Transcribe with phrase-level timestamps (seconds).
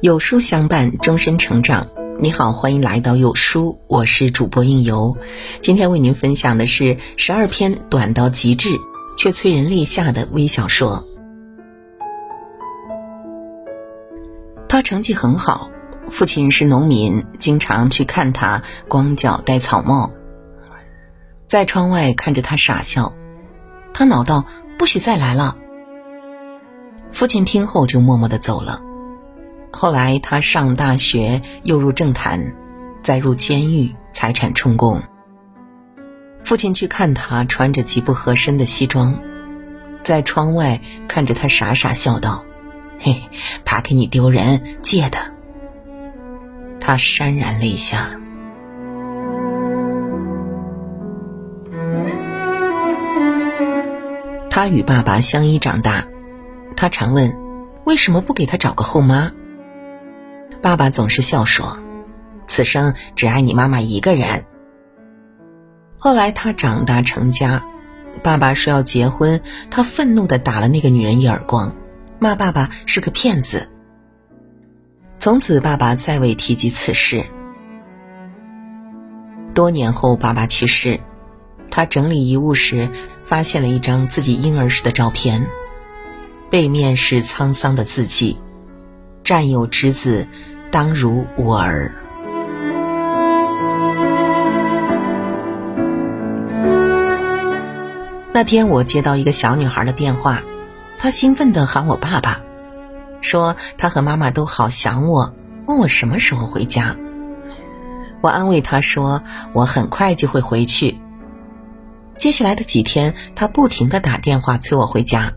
[0.00, 1.88] 有书相伴，终身成长。
[2.18, 5.16] 你好，欢迎来到有书，我是主播应由。
[5.62, 8.68] 今天为您分享的是十二篇短到极致
[9.16, 11.04] 却催人泪下的微小说。
[14.68, 15.70] 他成绩很好，
[16.10, 20.12] 父亲是农民，经常去看他光脚戴草帽，
[21.46, 23.14] 在窗外看着他傻笑。
[23.94, 24.44] 他恼道
[24.76, 25.56] ：“不许再来了。”
[27.10, 28.82] 父亲听后就默默的走了。
[29.76, 32.54] 后来他上大学，又入政坛，
[33.00, 35.02] 再入监狱，财产充公。
[36.44, 39.18] 父亲去看他，穿着极不合身的西装，
[40.04, 42.44] 在窗外看着他，傻傻笑道
[43.00, 43.20] ：“嘿，
[43.64, 45.18] 怕给你丢人，借的。”
[46.80, 48.10] 他潸然泪下。
[54.50, 56.06] 他与爸爸相依长大，
[56.76, 57.36] 他常问
[57.84, 59.32] ：“为什么不给他找个后妈？”
[60.64, 61.78] 爸爸总是笑说
[62.48, 64.46] ：“此生只爱你妈妈一个人。”
[66.00, 67.62] 后来他长大成家，
[68.22, 71.76] 爸爸说要结婚，他愤怒的打了那个女人一耳光，
[72.18, 73.68] 骂爸爸是个骗子。
[75.18, 77.26] 从此，爸爸再未提及此事。
[79.52, 80.98] 多年后，爸爸去世，
[81.70, 82.88] 他整理遗物时，
[83.26, 85.46] 发现了一张自己婴儿时的照片，
[86.48, 88.38] 背面是沧桑的字迹
[89.22, 90.26] ：“战友之子。”
[90.74, 91.92] 当如我儿。
[98.32, 100.42] 那天我接到一个小女孩的电话，
[100.98, 102.40] 她兴奋的喊我爸爸，
[103.20, 105.32] 说她和妈妈都好想我，
[105.66, 106.96] 问我什么时候回家。
[108.20, 109.22] 我安慰她说
[109.52, 110.98] 我很快就会回去。
[112.16, 115.34] 接下来的几天，她不停的打电话催我回家。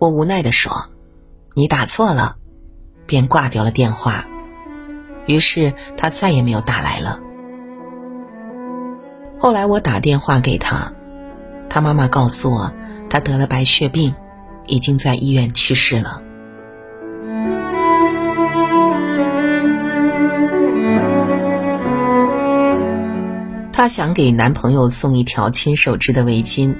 [0.00, 0.86] 我无奈的说
[1.54, 2.38] ：“你打错了。”
[3.06, 4.26] 便挂掉了电话，
[5.26, 7.20] 于是他再也没有打来了。
[9.38, 10.92] 后来我打电话给他，
[11.68, 12.72] 他妈妈告诉我，
[13.08, 14.14] 他得了白血病，
[14.66, 16.22] 已经在医院去世了。
[23.72, 26.74] 她想给男朋友送一条亲手织的围巾，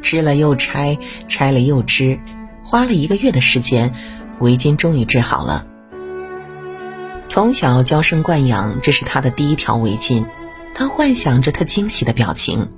[0.00, 0.96] 织了又拆，
[1.28, 2.18] 拆了又织，
[2.62, 3.92] 花了一个月的时间。
[4.40, 5.66] 围巾终于织好了。
[7.28, 10.26] 从小娇生惯养，这是她的第一条围巾。
[10.74, 12.68] 她幻想着他惊喜的表情。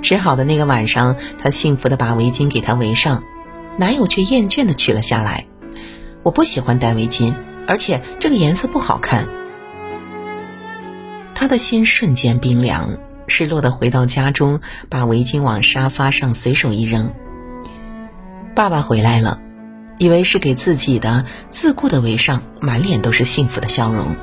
[0.00, 3.24] 织好的那个晚上，她幸福的把围巾给他围上，
[3.76, 5.46] 男友却厌倦的取了下来。
[6.22, 7.34] 我不喜欢戴围巾，
[7.66, 9.26] 而且这个颜色不好看。
[11.34, 17.12] 他的心瞬间冰凉，失落的回到家中，把围巾往沙发上随手一扔。
[18.54, 19.40] 爸爸回来了。
[19.98, 24.14] 以为是给自己的，自顾的围上，满脸都是幸福的笑容。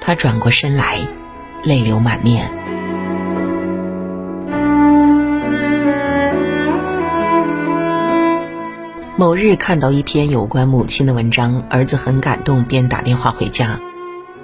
[0.00, 1.00] 他转过身来，
[1.64, 2.50] 泪流满面。
[9.16, 13.78] 某日看到一篇有关母亲的文章，儿子很感动，便打电话回家，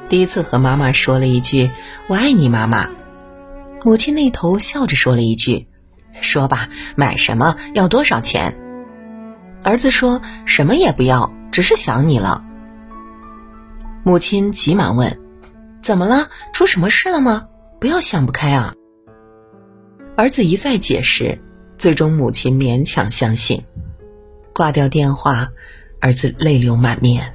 [0.08, 1.70] 第一次和妈妈说了一句
[2.08, 2.90] “我爱你，妈妈”。
[3.84, 5.66] 母亲那头笑着说了一句
[6.20, 7.56] ：“说吧，买什么？
[7.72, 8.58] 要多少钱？”
[9.62, 12.44] 儿子说什么也不要，只是想你了。
[14.04, 15.18] 母亲急忙问
[15.82, 16.28] ：“怎么了？
[16.52, 17.48] 出什么事了吗？
[17.80, 18.72] 不要想不开啊！”
[20.16, 21.38] 儿子一再解释，
[21.76, 23.62] 最终母亲勉强相信。
[24.54, 25.48] 挂掉电话，
[26.00, 27.34] 儿子泪流满面。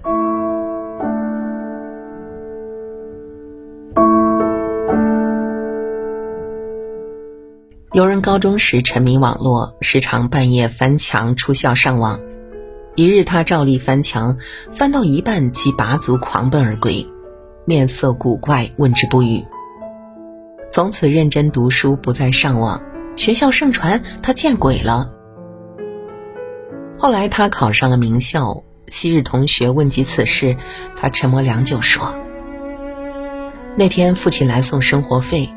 [7.94, 12.22] 有人高中时沉迷网络，时常半夜翻墙出校上网。
[12.96, 14.38] 一日，他照例翻墙，
[14.72, 17.06] 翻到一半即拔足狂奔而归，
[17.66, 19.44] 面色古怪，问之不语。
[20.72, 22.82] 从此认真读书，不再上网。
[23.18, 25.12] 学校盛传他见鬼了。
[26.98, 30.56] 后来他考上了名校，昔日同学问及此事，
[30.96, 32.16] 他沉默良久，说
[33.76, 35.50] ：“那天父亲来送生活费。”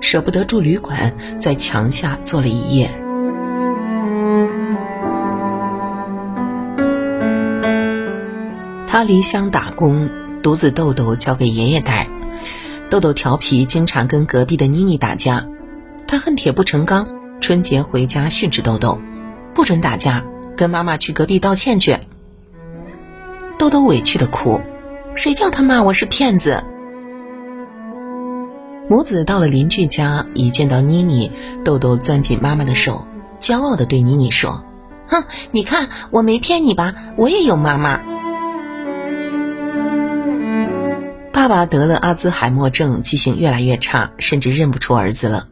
[0.00, 2.90] 舍不得住旅馆，在墙下坐了一夜。
[8.86, 10.08] 他离乡打工，
[10.42, 12.08] 独子豆豆交给爷爷带。
[12.88, 15.46] 豆豆调皮，经常跟隔壁的妮妮打架。
[16.08, 17.06] 他恨铁不成钢，
[17.40, 19.00] 春节回家训斥豆豆
[19.54, 20.24] ：“不准打架，
[20.56, 21.98] 跟妈妈去隔壁道歉去。”
[23.58, 24.60] 豆豆委屈的哭
[25.14, 26.64] ：“谁叫他骂我是骗子？”
[28.90, 31.30] 母子到了邻居家，一见到妮妮，
[31.64, 33.06] 豆豆攥紧妈妈的手，
[33.38, 34.64] 骄傲地对妮妮说
[35.06, 35.22] ：“哼，
[35.52, 38.00] 你看我没骗你吧，我也有妈妈。”
[41.30, 45.46] 爸爸得了阿兹海默症，记性越来越差，甚至认不出儿子了。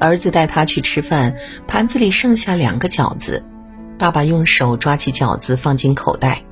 [0.00, 1.36] 儿子带他去吃饭，
[1.68, 3.44] 盘子里剩下两个饺子，
[3.96, 6.42] 爸爸用手抓起饺子放进口袋，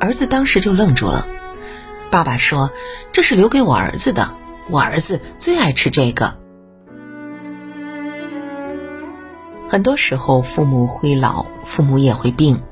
[0.00, 1.28] 儿子当时就愣住了。
[2.10, 2.72] 爸爸说
[3.14, 4.34] ：“这是留给我儿子的，
[4.70, 6.38] 我儿子最爱吃这个。”
[9.68, 12.62] 很多时候，父母会老，父母也会病，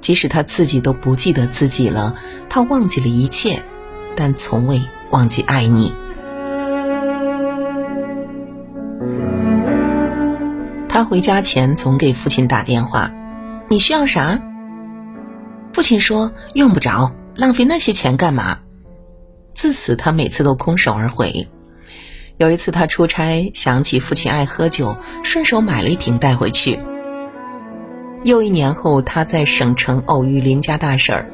[0.00, 2.16] 即使他自己都不记得自己了，
[2.48, 3.62] 他忘记了一切，
[4.16, 5.94] 但从未忘记爱你。
[10.88, 13.12] 他回家前总给父亲打电话
[13.68, 14.40] ：“你需要啥？”
[15.72, 18.58] 父亲说：“用不着，浪费那些钱干嘛？”
[19.54, 21.48] 自此，他每次都空手而回。
[22.36, 26.78] 有一次，他出差想起父亲爱喝酒，顺手买了一瓶带回去。
[28.24, 31.30] 又一年后，他在省城偶遇邻家大婶儿，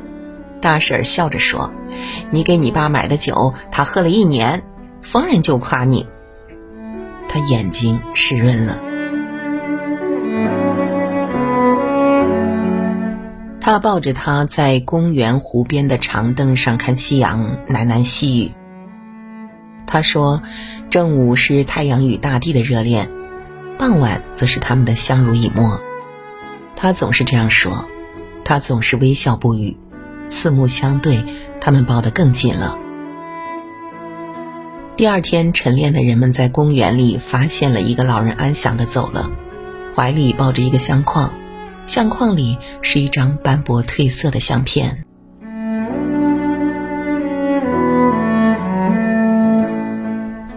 [0.61, 1.73] 大婶儿笑着说
[2.31, 4.63] ：“你给你爸买的酒，他喝了一年，
[5.03, 6.07] 逢人就夸你。”
[7.29, 8.79] 他眼睛湿润了。
[13.61, 18.53] 他抱着他在公园湖边的长凳上看夕阳，喃喃细语。
[19.87, 20.43] 他说
[20.89, 23.11] ：“正午是太阳与大地的热恋，
[23.79, 25.81] 傍晚则是他们的相濡以沫。”
[26.75, 27.87] 他总是这样说，
[28.45, 29.77] 他总是微笑不语，
[30.31, 31.25] 四目相对，
[31.61, 32.79] 他们抱得更紧了。
[34.97, 39.31] 第二天，晨练的人们在公园里发现了一个老人安详的走了，
[39.95, 41.35] 怀里抱着一个相框，
[41.91, 45.05] 相框里是一张斑驳褪色的相片。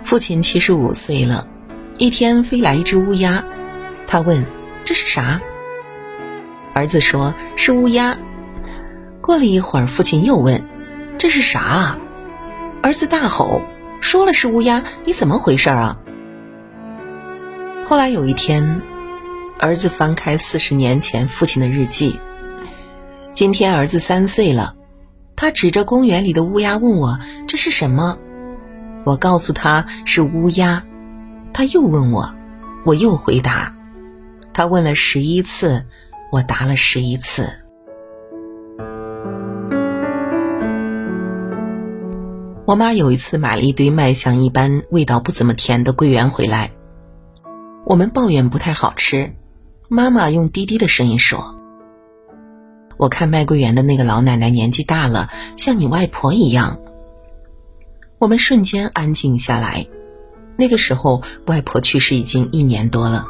[0.03, 1.47] 父亲七十五岁了，
[1.97, 3.43] 一天飞来一只乌鸦，
[4.07, 4.45] 他问
[4.85, 5.41] ：“这是啥？”
[6.75, 8.15] 儿子说：“是乌鸦。”
[9.19, 10.63] 过了一会儿，父亲又问
[11.17, 11.97] ：“这是啥？”
[12.83, 13.63] 儿子大吼
[14.01, 15.97] ：“说了是乌鸦，你怎么回事啊？”
[17.89, 18.81] 后来有一天，
[19.63, 22.19] 儿子翻开四十年前父亲的日记，
[23.31, 24.75] 今天儿子三岁了，
[25.37, 27.17] 他指着公园里的乌鸦问我
[27.47, 28.19] ：“这是什么？”
[29.05, 30.83] 我告诉他是乌鸦，
[31.53, 32.35] 他又问我，
[32.83, 33.73] 我又回答。
[34.51, 35.85] 他问了十一次，
[36.29, 37.49] 我答了十一次。
[42.65, 46.71] 我妈有一次买了一堆卖相一般、味道不怎么甜的桂圆回来，
[47.85, 49.33] 我们抱怨不太好吃，
[49.93, 51.55] 妈妈用低低的声音说
[52.97, 56.79] ：“我看卖桂圆的那个老奶奶年纪大了，像你外婆一样。”
[58.17, 59.85] 我们瞬间安静下来。
[60.55, 63.27] 那个时候，外婆去世已经一年多了，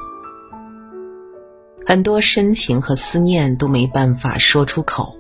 [1.86, 5.18] 很多深情和思念都没办法说出口，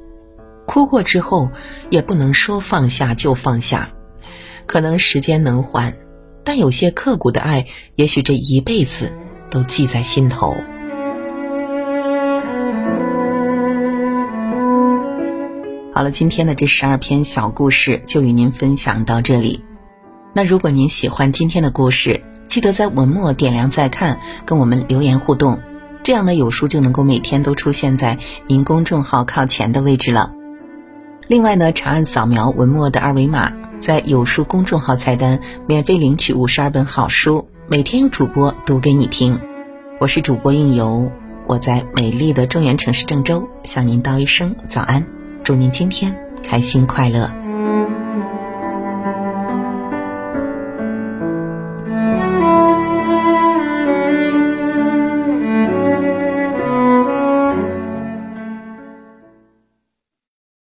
[0.65, 1.49] 哭过之后
[1.89, 3.89] 也不能说放下就放下。
[4.65, 5.97] 可能时间能缓，
[6.45, 9.11] 但有些刻骨的爱，也许这一辈子
[9.51, 10.55] 都记在心头。
[15.95, 19.63] 好了，今天的这十二篇小故事就与您分享到这里。
[20.33, 25.59] 那如果您喜欢今天的故事，记得在文末点亮再看，跟我们留言互动，
[26.01, 28.17] 这样呢有书就能够每天都出现在
[28.47, 30.33] 您公众号靠前的位置了。
[31.27, 39.39] 另外呢，长按扫描文末的二维码，在有书公众号菜单免费领取五十二本好书，每天有主播读给你听。
[39.99, 41.11] 我是主播应由，
[41.45, 45.05] 我在美丽的中原城市郑州向您道一声早安。
[45.43, 47.42] 祝您今天开心快乐。